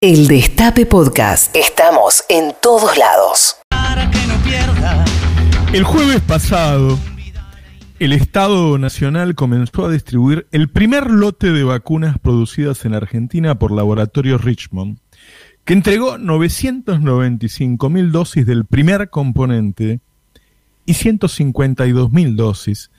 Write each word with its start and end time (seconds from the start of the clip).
El 0.00 0.28
Destape 0.28 0.86
Podcast. 0.86 1.56
Estamos 1.56 2.22
en 2.28 2.52
todos 2.62 2.96
lados. 2.96 3.56
El 5.72 5.82
jueves 5.82 6.20
pasado, 6.20 6.96
el 7.98 8.12
Estado 8.12 8.78
Nacional 8.78 9.34
comenzó 9.34 9.86
a 9.86 9.90
distribuir 9.90 10.46
el 10.52 10.68
primer 10.68 11.10
lote 11.10 11.50
de 11.50 11.64
vacunas 11.64 12.16
producidas 12.20 12.84
en 12.84 12.94
Argentina 12.94 13.58
por 13.58 13.72
Laboratorio 13.72 14.38
Richmond, 14.38 15.00
que 15.64 15.72
entregó 15.72 16.16
995 16.16 17.90
mil 17.90 18.12
dosis 18.12 18.46
del 18.46 18.66
primer 18.66 19.10
componente 19.10 19.98
y 20.86 20.94
152 20.94 22.12
mil 22.12 22.36
dosis 22.36 22.92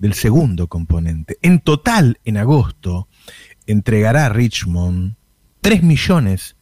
del 0.00 0.14
segundo 0.14 0.66
componente. 0.66 1.38
En 1.42 1.60
total, 1.60 2.18
en 2.24 2.38
agosto, 2.38 3.06
entregará 3.68 4.30
Richmond 4.30 5.14
3 5.60 5.82
millones 5.82 6.56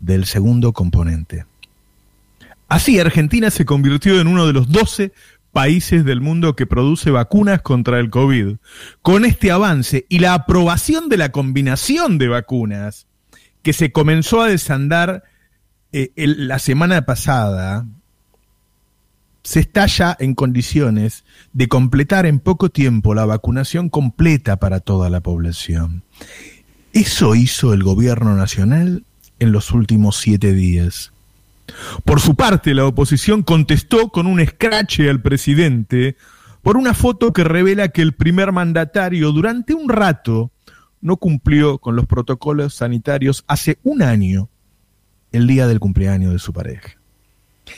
del 0.00 0.24
segundo 0.26 0.72
componente. 0.72 1.46
Así, 2.68 2.98
Argentina 2.98 3.50
se 3.50 3.64
convirtió 3.64 4.20
en 4.20 4.26
uno 4.26 4.46
de 4.46 4.52
los 4.52 4.70
12 4.70 5.12
países 5.52 6.04
del 6.04 6.20
mundo 6.20 6.54
que 6.54 6.66
produce 6.66 7.10
vacunas 7.10 7.62
contra 7.62 7.98
el 7.98 8.10
COVID. 8.10 8.56
Con 9.02 9.24
este 9.24 9.50
avance 9.50 10.06
y 10.08 10.18
la 10.18 10.34
aprobación 10.34 11.08
de 11.08 11.16
la 11.16 11.32
combinación 11.32 12.18
de 12.18 12.28
vacunas 12.28 13.06
que 13.62 13.72
se 13.72 13.90
comenzó 13.90 14.42
a 14.42 14.48
desandar 14.48 15.24
eh, 15.92 16.12
la 16.14 16.58
semana 16.58 17.06
pasada, 17.06 17.86
se 19.42 19.60
está 19.60 19.86
ya 19.86 20.14
en 20.20 20.34
condiciones 20.34 21.24
de 21.54 21.68
completar 21.68 22.26
en 22.26 22.38
poco 22.38 22.68
tiempo 22.68 23.14
la 23.14 23.24
vacunación 23.24 23.88
completa 23.88 24.58
para 24.58 24.80
toda 24.80 25.08
la 25.08 25.22
población. 25.22 26.04
Eso 26.98 27.36
hizo 27.36 27.72
el 27.72 27.84
gobierno 27.84 28.34
nacional 28.34 29.04
en 29.38 29.52
los 29.52 29.70
últimos 29.70 30.16
siete 30.16 30.52
días. 30.52 31.12
Por 32.04 32.18
su 32.18 32.34
parte, 32.34 32.74
la 32.74 32.86
oposición 32.86 33.44
contestó 33.44 34.08
con 34.08 34.26
un 34.26 34.40
escrache 34.40 35.08
al 35.08 35.22
presidente 35.22 36.16
por 36.60 36.76
una 36.76 36.94
foto 36.94 37.32
que 37.32 37.44
revela 37.44 37.90
que 37.90 38.02
el 38.02 38.14
primer 38.14 38.50
mandatario 38.50 39.30
durante 39.30 39.74
un 39.74 39.88
rato 39.88 40.50
no 41.00 41.18
cumplió 41.18 41.78
con 41.78 41.94
los 41.94 42.06
protocolos 42.06 42.74
sanitarios 42.74 43.44
hace 43.46 43.78
un 43.84 44.02
año, 44.02 44.48
el 45.30 45.46
día 45.46 45.68
del 45.68 45.78
cumpleaños 45.78 46.32
de 46.32 46.40
su 46.40 46.52
pareja. 46.52 46.97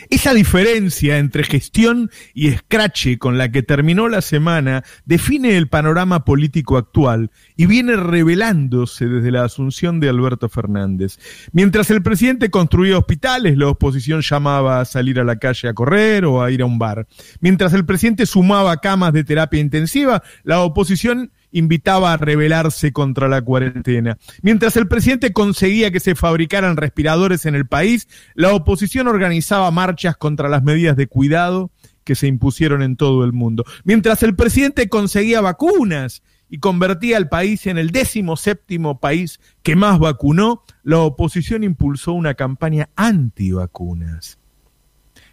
Esa 0.08 0.34
diferencia 0.34 1.18
entre 1.18 1.44
gestión 1.44 2.10
y 2.34 2.48
escrache 2.48 3.18
con 3.18 3.38
la 3.38 3.50
que 3.50 3.62
terminó 3.62 4.08
la 4.08 4.20
semana 4.20 4.84
define 5.04 5.56
el 5.56 5.68
panorama 5.68 6.24
político 6.24 6.76
actual 6.76 7.30
y 7.56 7.66
viene 7.66 7.96
revelándose 7.96 9.06
desde 9.06 9.30
la 9.30 9.44
asunción 9.44 10.00
de 10.00 10.08
Alberto 10.08 10.48
Fernández. 10.48 11.18
Mientras 11.52 11.90
el 11.90 12.02
presidente 12.02 12.50
construía 12.50 12.98
hospitales, 12.98 13.56
la 13.56 13.68
oposición 13.68 14.22
llamaba 14.22 14.80
a 14.80 14.84
salir 14.84 15.20
a 15.20 15.24
la 15.24 15.38
calle 15.38 15.68
a 15.68 15.74
correr 15.74 16.24
o 16.24 16.42
a 16.42 16.50
ir 16.50 16.62
a 16.62 16.66
un 16.66 16.78
bar. 16.78 17.06
Mientras 17.40 17.72
el 17.72 17.84
presidente 17.84 18.26
sumaba 18.26 18.80
camas 18.80 19.12
de 19.12 19.24
terapia 19.24 19.60
intensiva, 19.60 20.22
la 20.44 20.60
oposición 20.60 21.32
invitaba 21.52 22.12
a 22.12 22.16
rebelarse 22.16 22.92
contra 22.92 23.28
la 23.28 23.42
cuarentena. 23.42 24.18
Mientras 24.42 24.76
el 24.76 24.88
presidente 24.88 25.32
conseguía 25.32 25.90
que 25.90 26.00
se 26.00 26.14
fabricaran 26.14 26.76
respiradores 26.76 27.46
en 27.46 27.54
el 27.54 27.66
país, 27.66 28.08
la 28.34 28.54
oposición 28.54 29.08
organizaba 29.08 29.70
marchas 29.70 30.16
contra 30.16 30.48
las 30.48 30.62
medidas 30.62 30.96
de 30.96 31.06
cuidado 31.06 31.70
que 32.04 32.14
se 32.14 32.26
impusieron 32.26 32.82
en 32.82 32.96
todo 32.96 33.24
el 33.24 33.32
mundo. 33.32 33.64
Mientras 33.84 34.22
el 34.22 34.34
presidente 34.34 34.88
conseguía 34.88 35.40
vacunas 35.40 36.22
y 36.48 36.58
convertía 36.58 37.16
al 37.16 37.28
país 37.28 37.66
en 37.66 37.78
el 37.78 37.90
décimo 37.90 38.36
séptimo 38.36 38.98
país 38.98 39.38
que 39.62 39.76
más 39.76 39.98
vacunó, 39.98 40.64
la 40.82 40.98
oposición 40.98 41.62
impulsó 41.62 42.12
una 42.12 42.34
campaña 42.34 42.88
anti-vacunas. 42.96 44.39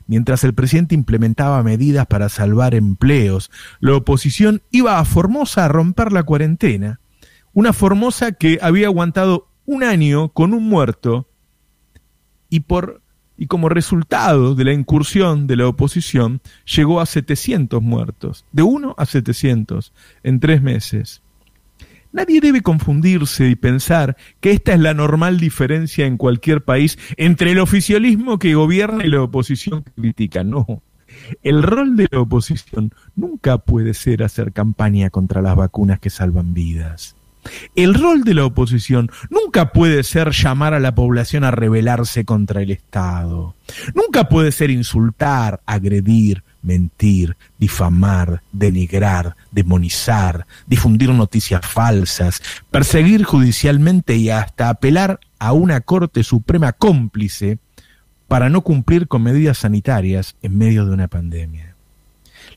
Mientras 0.08 0.44
el 0.44 0.54
presidente 0.54 0.96
implementaba 0.96 1.62
medidas 1.64 2.08
para 2.08 2.30
salvar 2.30 2.74
empleos, 2.74 3.52
la 3.80 3.96
oposición 3.96 4.62
iba 4.72 5.00
a 5.00 5.06
Formosa 5.06 5.66
a 5.66 5.68
romper 5.68 6.12
la 6.14 6.24
cuarentena. 6.24 7.00
Una 7.54 7.74
Formosa 7.74 8.32
que 8.32 8.60
había 8.62 8.88
aguantado 8.88 9.50
un 9.66 9.84
año 9.84 10.30
con 10.30 10.54
un 10.54 10.64
muerto 10.64 11.28
y 12.50 12.62
por 12.62 13.02
y 13.40 13.46
como 13.46 13.70
resultado 13.70 14.56
de 14.56 14.66
la 14.66 14.74
incursión 14.74 15.46
de 15.46 15.58
la 15.58 15.68
oposición 15.68 16.42
llegó 16.66 17.00
a 17.00 17.06
700 17.06 17.84
muertos, 17.84 18.46
de 18.52 18.64
uno 18.64 18.96
a 18.98 19.06
700 19.06 19.94
en 20.24 20.40
tres 20.40 20.62
meses. 20.62 21.22
Nadie 22.12 22.40
debe 22.42 22.62
confundirse 22.62 23.50
y 23.50 23.56
pensar 23.56 24.18
que 24.40 24.52
esta 24.52 24.74
es 24.74 24.80
la 24.80 24.94
normal 24.94 25.40
diferencia 25.40 26.06
en 26.06 26.18
cualquier 26.18 26.64
país 26.64 26.98
entre 27.18 27.52
el 27.52 27.60
oficialismo 27.60 28.40
que 28.40 28.56
gobierna 28.56 29.06
y 29.06 29.10
la 29.10 29.22
oposición 29.22 29.84
que 29.84 29.92
critica. 29.92 30.44
No. 30.44 30.66
El 31.44 31.64
rol 31.64 31.96
de 31.96 32.08
la 32.12 32.20
oposición 32.20 32.94
nunca 33.16 33.58
puede 33.58 33.94
ser 33.94 34.24
hacer 34.24 34.54
campaña 34.54 35.10
contra 35.10 35.42
las 35.42 35.56
vacunas 35.56 36.00
que 36.00 36.10
salvan 36.10 36.54
vidas. 36.54 37.16
El 37.76 37.94
rol 37.94 38.24
de 38.24 38.34
la 38.34 38.46
oposición 38.46 39.10
nunca 39.30 39.72
puede 39.72 40.04
ser 40.04 40.32
llamar 40.32 40.74
a 40.74 40.80
la 40.80 40.96
población 40.96 41.44
a 41.44 41.52
rebelarse 41.52 42.26
contra 42.26 42.62
el 42.62 42.72
Estado. 42.72 43.56
Nunca 43.96 44.28
puede 44.28 44.52
ser 44.52 44.70
insultar, 44.70 45.62
agredir, 45.66 46.44
mentir, 46.68 47.38
difamar, 47.58 48.44
denigrar, 48.52 49.36
demonizar, 49.52 50.46
difundir 50.68 51.10
noticias 51.10 51.66
falsas, 51.66 52.42
perseguir 52.70 53.24
judicialmente 53.24 54.18
y 54.18 54.30
hasta 54.30 54.70
apelar 54.70 55.20
a 55.40 55.54
una 55.54 55.82
Corte 55.82 56.24
Suprema 56.24 56.74
cómplice 56.74 57.58
para 58.28 58.50
no 58.50 58.62
cumplir 58.62 59.08
con 59.08 59.24
medidas 59.24 59.60
sanitarias 59.60 60.36
en 60.42 60.58
medio 60.58 60.86
de 60.86 60.94
una 60.94 61.08
pandemia. 61.08 61.76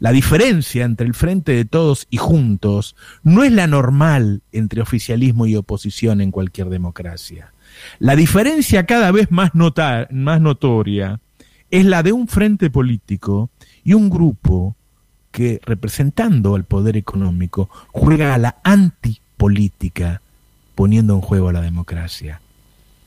La 0.01 0.13
diferencia 0.13 0.85
entre 0.85 1.07
el 1.07 1.15
frente 1.15 1.53
de 1.53 1.65
todos 1.65 2.07
y 2.11 2.17
juntos 2.17 2.97
no 3.23 3.45
es 3.45 3.53
la 3.53 3.67
normal 3.67 4.43
entre 4.51 4.83
oficialismo 4.83 5.47
y 5.47 5.57
oposición 5.57 6.21
en 6.21 6.31
cualquier 6.31 6.69
democracia. 6.69 7.53
La 7.99 8.17
diferencia 8.17 8.87
cada 8.87 9.13
vez 9.13 9.31
más, 9.31 9.53
más 9.55 10.41
notoria 10.41 11.21
es 11.71 11.85
la 11.85 12.03
de 12.03 12.13
un 12.13 12.29
frente 12.29 12.71
político 12.71 13.51
y 13.85 13.95
un 13.95 14.11
grupo 14.11 14.77
que, 15.31 15.61
representando 15.65 16.55
al 16.55 16.65
poder 16.65 16.97
económico, 16.97 17.71
juega 17.93 18.35
a 18.35 18.39
la 18.39 18.57
antipolítica, 18.65 20.23
poniendo 20.75 21.15
en 21.15 21.21
juego 21.21 21.49
a 21.49 21.53
la 21.53 21.61
democracia. 21.61 22.41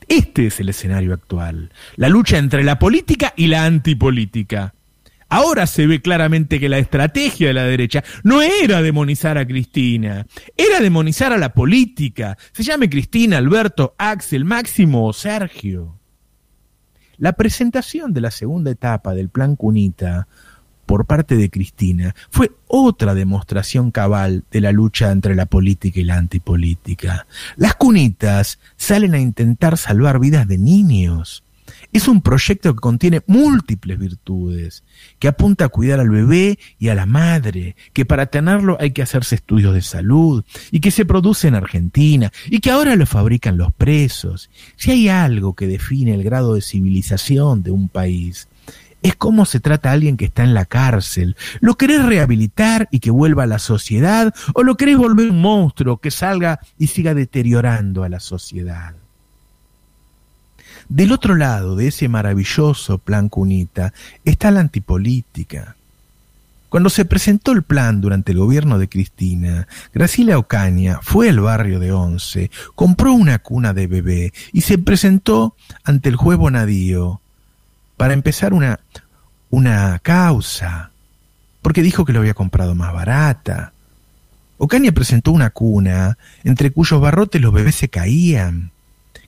Este 0.08 0.46
es 0.46 0.60
el 0.60 0.68
escenario 0.68 1.14
actual, 1.14 1.70
la 1.96 2.08
lucha 2.08 2.38
entre 2.38 2.62
la 2.62 2.78
política 2.78 3.32
y 3.36 3.46
la 3.46 3.64
antipolítica. 3.64 4.74
Ahora 5.28 5.66
se 5.66 5.86
ve 5.86 6.00
claramente 6.00 6.60
que 6.60 6.68
la 6.68 6.78
estrategia 6.78 7.48
de 7.48 7.54
la 7.54 7.64
derecha 7.64 8.04
no 8.22 8.42
era 8.42 8.82
demonizar 8.82 9.38
a 9.38 9.46
Cristina, 9.46 10.26
era 10.56 10.80
demonizar 10.80 11.32
a 11.32 11.38
la 11.38 11.52
política, 11.54 12.36
se 12.52 12.62
llame 12.62 12.90
Cristina, 12.90 13.38
Alberto, 13.38 13.94
Axel, 13.98 14.44
Máximo 14.44 15.06
o 15.06 15.12
Sergio. 15.12 15.98
La 17.18 17.32
presentación 17.32 18.12
de 18.12 18.20
la 18.20 18.30
segunda 18.30 18.70
etapa 18.70 19.14
del 19.14 19.28
Plan 19.28 19.56
Cunita 19.56 20.26
por 20.86 21.06
parte 21.06 21.36
de 21.36 21.50
Cristina 21.50 22.14
fue 22.30 22.52
otra 22.66 23.14
demostración 23.14 23.90
cabal 23.90 24.44
de 24.50 24.60
la 24.60 24.72
lucha 24.72 25.10
entre 25.10 25.34
la 25.34 25.46
política 25.46 26.00
y 26.00 26.04
la 26.04 26.16
antipolítica. 26.16 27.26
Las 27.56 27.74
cunitas 27.74 28.58
salen 28.76 29.14
a 29.14 29.20
intentar 29.20 29.78
salvar 29.78 30.18
vidas 30.18 30.46
de 30.46 30.58
niños, 30.58 31.44
es 31.92 32.08
un 32.08 32.20
proyecto 32.20 32.74
que 32.74 32.80
contiene 32.80 33.22
múltiples 33.26 33.98
virtudes, 33.98 34.84
que 35.18 35.28
apunta 35.28 35.66
a 35.66 35.68
cuidar 35.68 36.00
al 36.00 36.10
bebé 36.10 36.58
y 36.78 36.88
a 36.88 36.94
la 36.94 37.06
madre, 37.06 37.76
que 37.92 38.04
para 38.04 38.26
tenerlo 38.26 38.76
hay 38.80 38.92
que 38.92 39.02
hacerse 39.02 39.36
estudios 39.36 39.74
de 39.74 39.82
salud, 39.82 40.44
y 40.70 40.80
que 40.80 40.90
se 40.90 41.04
produce 41.04 41.48
en 41.48 41.54
Argentina, 41.54 42.32
y 42.46 42.60
que 42.60 42.70
ahora 42.70 42.96
lo 42.96 43.06
fabrican 43.06 43.58
los 43.58 43.72
presos. 43.72 44.50
Si 44.76 44.90
hay 44.90 45.08
algo 45.08 45.54
que 45.54 45.66
define 45.66 46.14
el 46.14 46.22
grado 46.22 46.54
de 46.54 46.62
civilización 46.62 47.62
de 47.62 47.70
un 47.70 47.88
país, 47.88 48.48
es 49.04 49.14
cómo 49.16 49.44
se 49.44 49.60
trata 49.60 49.90
a 49.90 49.92
alguien 49.92 50.16
que 50.16 50.24
está 50.24 50.44
en 50.44 50.54
la 50.54 50.64
cárcel. 50.64 51.36
¿Lo 51.60 51.74
querés 51.74 52.02
rehabilitar 52.02 52.88
y 52.90 53.00
que 53.00 53.10
vuelva 53.10 53.42
a 53.42 53.46
la 53.46 53.58
sociedad? 53.58 54.34
¿O 54.54 54.62
lo 54.62 54.76
querés 54.76 54.96
volver 54.96 55.30
un 55.30 55.42
monstruo 55.42 55.98
que 55.98 56.10
salga 56.10 56.60
y 56.78 56.86
siga 56.86 57.12
deteriorando 57.12 58.02
a 58.02 58.08
la 58.08 58.18
sociedad? 58.18 58.94
Del 60.88 61.12
otro 61.12 61.34
lado 61.34 61.76
de 61.76 61.88
ese 61.88 62.08
maravilloso 62.08 62.98
plan 62.98 63.28
cunita 63.28 63.92
está 64.24 64.50
la 64.50 64.60
antipolítica. 64.60 65.76
Cuando 66.68 66.90
se 66.90 67.04
presentó 67.04 67.52
el 67.52 67.62
plan 67.62 68.00
durante 68.00 68.32
el 68.32 68.38
gobierno 68.38 68.78
de 68.78 68.88
Cristina, 68.88 69.68
Graciela 69.92 70.38
Ocaña 70.38 70.98
fue 71.02 71.28
al 71.28 71.38
barrio 71.38 71.78
de 71.78 71.92
Once, 71.92 72.50
compró 72.74 73.12
una 73.12 73.38
cuna 73.38 73.72
de 73.72 73.86
bebé 73.86 74.32
y 74.52 74.62
se 74.62 74.76
presentó 74.76 75.54
ante 75.84 76.08
el 76.08 76.16
juez 76.16 76.36
Bonadío 76.36 77.20
para 77.96 78.12
empezar 78.12 78.52
una, 78.52 78.80
una 79.50 80.00
causa, 80.00 80.90
porque 81.62 81.80
dijo 81.82 82.04
que 82.04 82.12
lo 82.12 82.18
había 82.18 82.34
comprado 82.34 82.74
más 82.74 82.92
barata. 82.92 83.72
Ocaña 84.58 84.90
presentó 84.90 85.30
una 85.30 85.50
cuna 85.50 86.18
entre 86.42 86.72
cuyos 86.72 87.00
barrotes 87.00 87.40
los 87.40 87.52
bebés 87.52 87.76
se 87.76 87.88
caían 87.88 88.72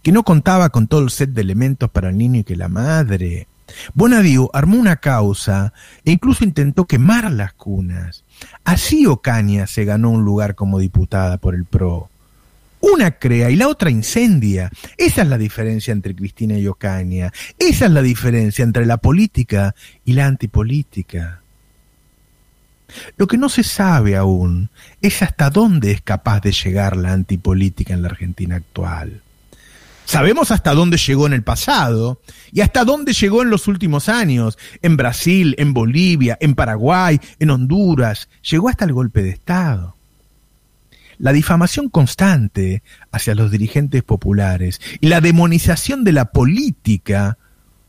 que 0.07 0.13
no 0.13 0.23
contaba 0.23 0.71
con 0.71 0.87
todo 0.87 1.01
el 1.01 1.11
set 1.11 1.31
de 1.31 1.41
elementos 1.41 1.91
para 1.91 2.11
el 2.11 2.17
niño 2.17 2.39
y 2.39 2.45
que 2.45 2.55
la 2.55 2.69
madre. 2.69 3.49
Bonadío 3.93 4.51
armó 4.55 4.77
una 4.77 4.99
causa 4.99 5.73
e 6.05 6.13
incluso 6.13 6.45
intentó 6.45 6.85
quemar 6.85 7.29
las 7.33 7.55
cunas. 7.55 8.23
Así 8.63 9.05
Ocaña 9.07 9.67
se 9.67 9.85
ganó 9.85 10.11
un 10.11 10.25
lugar 10.25 10.55
como 10.55 10.79
diputada 10.79 11.39
por 11.39 11.57
el 11.57 11.65
PRO. 11.65 12.09
Una 12.79 13.19
crea 13.19 13.51
y 13.51 13.57
la 13.57 13.67
otra 13.67 13.91
incendia. 13.91 14.71
Esa 14.97 15.23
es 15.23 15.29
la 15.29 15.39
diferencia 15.39 15.91
entre 15.91 16.15
Cristina 16.15 16.57
y 16.57 16.69
Ocaña. 16.69 17.33
Esa 17.59 17.87
es 17.87 17.91
la 17.91 18.03
diferencia 18.03 18.63
entre 18.63 18.87
la 18.87 18.99
política 18.99 19.75
y 20.05 20.13
la 20.13 20.27
antipolítica. 20.27 21.41
Lo 23.17 23.27
que 23.27 23.39
no 23.39 23.49
se 23.49 23.65
sabe 23.65 24.15
aún 24.15 24.71
es 25.03 25.21
hasta 25.23 25.51
dónde 25.51 25.91
es 25.91 26.01
capaz 26.01 26.43
de 26.43 26.53
llegar 26.53 26.97
la 26.97 27.13
antipolítica 27.13 27.93
en 27.93 28.03
la 28.03 28.09
Argentina 28.11 28.55
actual. 28.55 29.23
Sabemos 30.07 30.53
hasta 30.53 30.73
dónde 30.73 30.99
llegó 30.99 31.27
en 31.27 31.33
el 31.33 31.43
pasado 31.43 32.21
y 32.53 32.61
hasta 32.61 32.85
dónde 32.85 33.13
llegó 33.13 33.43
en 33.43 33.51
los 33.51 33.67
últimos 33.67 34.09
años, 34.09 34.57
en 34.81 34.97
Brasil, 34.97 35.57
en 35.59 35.75
Bolivia, 35.75 36.39
en 36.41 36.55
Paraguay, 36.55 37.21
en 37.41 37.51
Honduras, 37.51 38.29
llegó 38.49 38.69
hasta 38.69 38.85
el 38.85 38.93
golpe 38.93 39.25
de 39.25 39.31
Estado. 39.31 39.97
La 41.19 41.33
difamación 41.33 41.89
constante 41.89 42.85
hacia 43.11 43.35
los 43.35 43.51
dirigentes 43.51 44.05
populares 44.05 44.81
y 45.01 45.09
la 45.09 45.21
demonización 45.21 46.05
de 46.05 46.13
la 46.13 46.27
política 46.27 47.37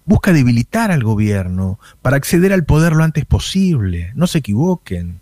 busca 0.06 0.34
debilitar 0.34 0.90
al 0.90 1.04
gobierno 1.04 1.80
para 2.02 2.18
acceder 2.18 2.52
al 2.52 2.66
poder 2.66 2.94
lo 2.94 3.04
antes 3.04 3.25
posible. 3.25 4.12
No 4.16 4.25
se 4.25 4.40
equivoquen. 4.40 5.19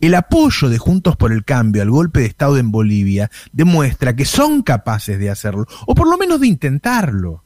El 0.00 0.14
apoyo 0.14 0.68
de 0.68 0.78
Juntos 0.78 1.16
por 1.16 1.32
el 1.32 1.44
Cambio 1.44 1.82
al 1.82 1.90
golpe 1.90 2.20
de 2.20 2.26
Estado 2.26 2.58
en 2.58 2.70
Bolivia 2.70 3.30
demuestra 3.52 4.16
que 4.16 4.24
son 4.24 4.62
capaces 4.62 5.18
de 5.18 5.30
hacerlo, 5.30 5.66
o 5.86 5.94
por 5.94 6.08
lo 6.08 6.18
menos 6.18 6.40
de 6.40 6.46
intentarlo. 6.46 7.42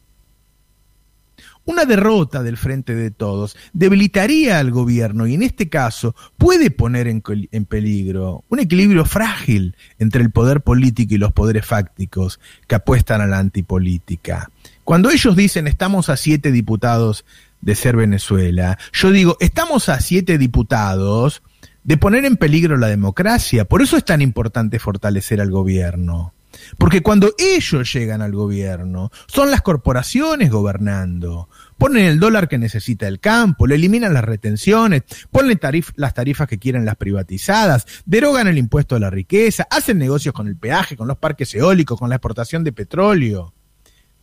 Una 1.66 1.84
derrota 1.84 2.42
del 2.42 2.56
Frente 2.56 2.94
de 2.94 3.10
Todos 3.10 3.56
debilitaría 3.72 4.58
al 4.58 4.70
gobierno 4.70 5.26
y 5.26 5.34
en 5.34 5.42
este 5.42 5.68
caso 5.68 6.16
puede 6.38 6.70
poner 6.70 7.06
en, 7.06 7.20
peligro 7.64 8.44
un 8.48 8.58
equilibrio 8.58 9.04
frágil 9.04 9.76
entre 9.98 10.22
el 10.22 10.30
poder 10.30 10.62
político 10.62 11.14
y 11.14 11.18
los 11.18 11.32
poderes 11.32 11.66
fácticos 11.66 12.40
que 12.66 12.74
apuestan 12.74 13.20
a 13.20 13.26
la 13.26 13.38
antipolítica. 13.38 14.50
Cuando 14.84 15.10
ellos 15.10 15.36
dicen 15.36 15.68
estamos 15.68 16.08
a 16.08 16.16
siete 16.16 16.50
diputados 16.50 17.24
de 17.60 17.74
ser 17.74 17.94
Venezuela, 17.94 18.78
yo 18.92 19.12
digo 19.12 19.36
estamos 19.38 19.90
a 19.90 20.00
siete 20.00 20.38
diputados 20.38 21.42
de 21.82 21.96
poner 21.96 22.24
en 22.24 22.36
peligro 22.36 22.76
la 22.76 22.88
democracia. 22.88 23.64
Por 23.64 23.82
eso 23.82 23.96
es 23.96 24.04
tan 24.04 24.22
importante 24.22 24.78
fortalecer 24.78 25.40
al 25.40 25.50
gobierno. 25.50 26.34
Porque 26.78 27.02
cuando 27.02 27.32
ellos 27.38 27.92
llegan 27.92 28.22
al 28.22 28.32
gobierno, 28.32 29.10
son 29.26 29.50
las 29.50 29.62
corporaciones 29.62 30.50
gobernando. 30.50 31.48
Ponen 31.78 32.06
el 32.06 32.20
dólar 32.20 32.48
que 32.48 32.58
necesita 32.58 33.08
el 33.08 33.20
campo, 33.20 33.66
le 33.66 33.76
eliminan 33.76 34.12
las 34.12 34.24
retenciones, 34.24 35.02
ponen 35.30 35.58
las 35.96 36.14
tarifas 36.14 36.48
que 36.48 36.58
quieren 36.58 36.84
las 36.84 36.96
privatizadas, 36.96 37.86
derogan 38.04 38.48
el 38.48 38.58
impuesto 38.58 38.96
a 38.96 39.00
la 39.00 39.10
riqueza, 39.10 39.66
hacen 39.70 39.98
negocios 39.98 40.34
con 40.34 40.48
el 40.48 40.56
peaje, 40.56 40.96
con 40.96 41.08
los 41.08 41.18
parques 41.18 41.54
eólicos, 41.54 41.98
con 41.98 42.10
la 42.10 42.16
exportación 42.16 42.64
de 42.64 42.72
petróleo. 42.72 43.54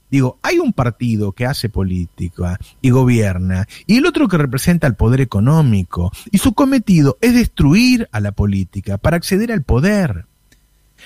Digo, 0.09 0.39
hay 0.41 0.59
un 0.59 0.71
partido 0.71 1.33
que 1.33 1.45
hace 1.45 1.67
política 1.67 2.57
y 2.81 2.91
gobierna, 2.91 3.67
y 3.85 3.97
el 3.97 4.05
otro 4.05 4.27
que 4.27 4.37
representa 4.37 4.87
el 4.87 4.95
poder 4.95 5.19
económico, 5.19 6.11
y 6.31 6.37
su 6.37 6.53
cometido 6.53 7.17
es 7.21 7.33
destruir 7.33 8.07
a 8.11 8.21
la 8.21 8.31
política 8.31 8.97
para 8.97 9.17
acceder 9.17 9.51
al 9.51 9.63
poder. 9.63 10.25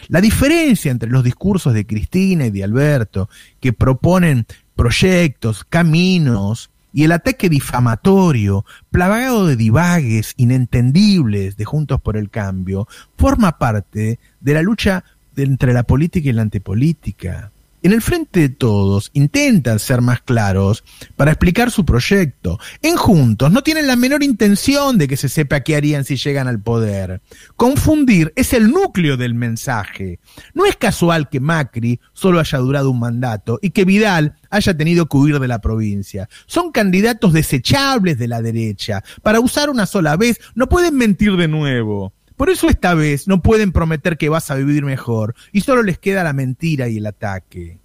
La 0.08 0.22
diferencia 0.22 0.92
entre 0.92 1.10
los 1.10 1.24
discursos 1.24 1.74
de 1.74 1.86
Cristina 1.86 2.46
y 2.46 2.52
de 2.52 2.64
Alberto, 2.64 3.28
que 3.60 3.74
proponen 3.74 4.46
proyectos, 4.76 5.64
caminos, 5.64 6.70
y 6.94 7.04
el 7.04 7.14
ataque 7.14 7.50
difamatorio, 7.50 8.66
plagado 8.92 9.48
de 9.48 9.56
divagues 9.56 10.34
inentendibles 10.38 11.56
de 11.56 11.66
Juntos 11.66 12.02
por 12.02 12.18
el 12.18 12.30
Cambio, 12.30 12.88
forma 13.18 13.58
parte 13.58 14.20
de 14.42 14.54
la 14.54 14.62
lucha 14.62 15.06
entre 15.38 15.74
la 15.74 15.84
política 15.84 16.30
y 16.30 16.34
la 16.34 16.42
antipolítica 16.42 17.52
en 17.84 17.94
el 17.94 18.02
frente 18.02 18.42
de 18.42 18.50
todos 18.50 19.10
intentan 19.14 19.80
ser 19.80 20.02
más 20.02 20.22
claros 20.22 20.84
para 21.16 21.32
explicar 21.32 21.72
su 21.72 21.86
proyecto. 21.86 22.60
En 22.82 22.96
Juntos 22.96 23.52
no 23.52 23.64
tienen 23.64 23.88
la 23.88 23.96
menor 23.96 24.24
intención 24.24 24.98
de 24.98 25.08
que 25.08 25.18
se 25.18 25.30
sepa 25.30 25.62
qué 25.62 25.76
harían 25.76 26.06
si 26.06 26.16
llegan 26.16 26.48
al 26.48 26.62
poder. 26.62 27.22
Confundir 27.56 28.34
es 28.36 28.54
el 28.54 28.72
núcleo 28.72 29.18
del 29.18 29.34
mensaje. 29.34 30.20
No 30.54 30.66
es 30.66 30.76
casual 30.76 31.30
que 31.30 31.40
Macri 31.40 32.00
solo 32.14 32.40
haya 32.40 32.58
durado 32.60 32.92
un 32.92 33.00
mandato 33.00 33.60
y 33.62 33.72
que 33.72 33.86
Vidal 33.86 34.36
haya 34.50 34.76
tenido 34.76 35.08
que 35.08 35.18
huir 35.18 35.40
de 35.40 35.48
la 35.48 35.62
provincia. 35.62 36.30
Son 36.46 36.72
candidatos 36.72 37.34
desechables 37.34 38.18
de 38.18 38.28
la 38.28 38.42
derecha. 38.42 39.04
Para 39.22 39.40
usar 39.40 39.70
una 39.70 39.86
sola 39.86 40.18
vez 40.18 40.40
no 40.56 40.70
pueden 40.70 40.96
mentir 40.96 41.36
de 41.38 41.48
nuevo. 41.48 42.14
Por 42.42 42.50
eso 42.50 42.70
esta 42.70 42.96
vez 42.96 43.28
no 43.28 43.44
pueden 43.44 43.72
prometer 43.72 44.18
que 44.18 44.28
vas 44.28 44.50
a 44.50 44.56
vivir 44.56 44.84
mejor 44.84 45.36
y 45.52 45.62
solo 45.62 45.84
les 45.84 46.00
queda 46.00 46.24
la 46.24 46.34
mentira 46.34 46.88
y 46.88 46.98
el 46.98 47.06
ataque. 47.06 47.80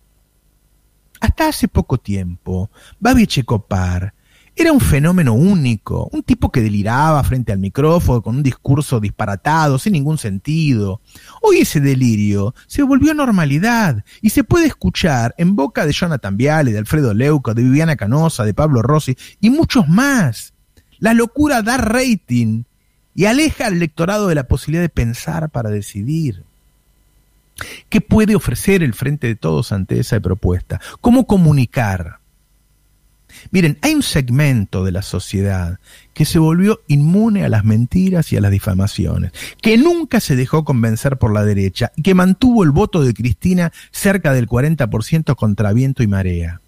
Hasta 1.21 1.49
hace 1.49 1.69
poco 1.69 1.99
tiempo, 1.99 2.71
Babi 2.99 3.27
Checopar 3.27 4.15
era 4.55 4.73
un 4.73 4.81
fenómeno 4.81 5.35
único, 5.35 6.09
un 6.11 6.23
tipo 6.23 6.51
que 6.51 6.63
deliraba 6.63 7.23
frente 7.23 7.53
al 7.53 7.59
micrófono 7.59 8.23
con 8.23 8.37
un 8.37 8.43
discurso 8.43 8.99
disparatado, 8.99 9.79
sin 9.79 9.93
ningún 9.93 10.17
sentido. 10.17 11.03
Hoy 11.43 11.59
ese 11.59 11.81
delirio 11.81 12.55
se 12.67 12.83
volvió 12.83 13.13
normalidad 13.13 14.07
y 14.23 14.31
se 14.31 14.43
puede 14.43 14.69
escuchar 14.69 15.35
en 15.37 15.55
boca 15.55 15.85
de 15.85 15.93
Jonathan 15.93 16.39
Viale, 16.39 16.73
de 16.73 16.79
Alfredo 16.79 17.13
Leuco, 17.13 17.53
de 17.53 17.63
Viviana 17.63 17.97
Canosa, 17.97 18.47
de 18.47 18.55
Pablo 18.55 18.81
Rossi 18.81 19.19
y 19.39 19.51
muchos 19.51 19.87
más. 19.87 20.55
La 20.99 21.13
locura 21.13 21.61
da 21.61 21.77
rating 21.77 22.63
y 23.17 23.25
aleja 23.25 23.67
al 23.67 23.75
electorado 23.75 24.29
de 24.29 24.35
la 24.37 24.47
posibilidad 24.47 24.83
de 24.83 24.91
pensar 24.91 25.49
para 25.49 25.71
decidir. 25.71 26.45
¿Qué 27.89 28.03
puede 28.03 28.37
ofrecer 28.37 28.83
el 28.83 28.93
Frente 28.93 29.27
de 29.27 29.35
Todos 29.35 29.73
ante 29.73 29.99
esa 29.99 30.21
propuesta? 30.21 30.81
¿Cómo 31.01 31.27
comunicar? 31.27 32.19
Miren, 33.51 33.79
hay 33.83 33.95
un 33.95 34.03
segmento 34.03 34.85
de 34.85 34.93
la 34.93 35.03
sociedad 35.03 35.79
que 36.15 36.25
se 36.25 36.39
volvió 36.39 36.81
inmune 36.89 37.45
a 37.45 37.49
las 37.49 37.65
mentiras 37.65 38.33
y 38.33 38.37
a 38.37 38.41
las 38.41 38.51
difamaciones, 38.51 39.33
que 39.63 39.77
nunca 39.79 40.21
se 40.21 40.37
dejó 40.37 40.65
convencer 40.65 41.17
por 41.17 41.33
la 41.33 41.45
derecha 41.45 41.93
y 41.97 42.03
que 42.03 42.15
mantuvo 42.15 42.65
el 42.65 42.71
voto 42.71 43.03
de 43.03 43.15
Cristina 43.15 43.73
cerca 43.91 44.33
del 44.33 44.47
40% 44.47 45.35
contra 45.37 45.73
viento 45.73 46.03
y 46.03 46.07
marea. 46.07 46.61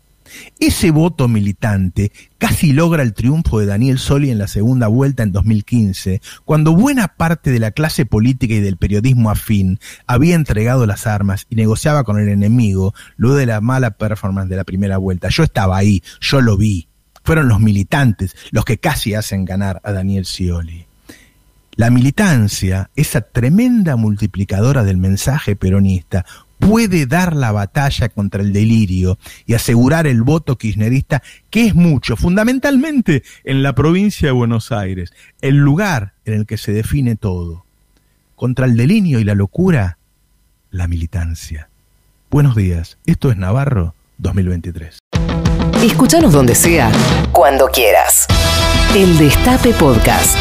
Ese 0.58 0.90
voto 0.90 1.28
militante 1.28 2.12
casi 2.38 2.72
logra 2.72 3.02
el 3.02 3.14
triunfo 3.14 3.58
de 3.58 3.66
Daniel 3.66 3.98
Soli 3.98 4.30
en 4.30 4.38
la 4.38 4.48
segunda 4.48 4.86
vuelta 4.88 5.22
en 5.22 5.32
2015, 5.32 6.20
cuando 6.44 6.72
buena 6.72 7.08
parte 7.08 7.50
de 7.50 7.58
la 7.58 7.70
clase 7.70 8.06
política 8.06 8.54
y 8.54 8.60
del 8.60 8.76
periodismo 8.76 9.30
afín 9.30 9.78
había 10.06 10.34
entregado 10.34 10.86
las 10.86 11.06
armas 11.06 11.46
y 11.50 11.56
negociaba 11.56 12.04
con 12.04 12.18
el 12.18 12.28
enemigo 12.28 12.94
luego 13.16 13.36
de 13.36 13.46
la 13.46 13.60
mala 13.60 13.92
performance 13.92 14.48
de 14.48 14.56
la 14.56 14.64
primera 14.64 14.98
vuelta. 14.98 15.28
Yo 15.28 15.42
estaba 15.42 15.76
ahí, 15.76 16.02
yo 16.20 16.40
lo 16.40 16.56
vi. 16.56 16.88
Fueron 17.24 17.48
los 17.48 17.60
militantes 17.60 18.34
los 18.50 18.64
que 18.64 18.78
casi 18.78 19.14
hacen 19.14 19.44
ganar 19.44 19.80
a 19.84 19.92
Daniel 19.92 20.24
Scioli. 20.24 20.86
La 21.78 21.90
militancia, 21.90 22.90
esa 22.96 23.20
tremenda 23.20 23.94
multiplicadora 23.94 24.82
del 24.82 24.96
mensaje 24.96 25.54
peronista, 25.54 26.26
puede 26.68 27.06
dar 27.06 27.34
la 27.34 27.50
batalla 27.50 28.10
contra 28.10 28.42
el 28.42 28.52
delirio 28.52 29.18
y 29.46 29.54
asegurar 29.54 30.06
el 30.06 30.22
voto 30.22 30.58
kirchnerista, 30.58 31.22
que 31.48 31.66
es 31.66 31.74
mucho, 31.74 32.14
fundamentalmente 32.14 33.22
en 33.44 33.62
la 33.62 33.74
provincia 33.74 34.28
de 34.28 34.32
Buenos 34.32 34.70
Aires, 34.70 35.12
el 35.40 35.56
lugar 35.56 36.12
en 36.26 36.34
el 36.34 36.46
que 36.46 36.58
se 36.58 36.72
define 36.72 37.16
todo. 37.16 37.64
Contra 38.36 38.66
el 38.66 38.76
delirio 38.76 39.18
y 39.18 39.24
la 39.24 39.34
locura, 39.34 39.98
la 40.70 40.86
militancia. 40.88 41.70
Buenos 42.30 42.54
días, 42.54 42.98
esto 43.06 43.30
es 43.30 43.38
Navarro 43.38 43.94
2023. 44.18 44.98
Escúchanos 45.82 46.32
donde 46.32 46.54
sea, 46.54 46.92
cuando 47.32 47.68
quieras. 47.68 48.26
El 48.94 49.16
Destape 49.16 49.72
Podcast. 49.72 50.36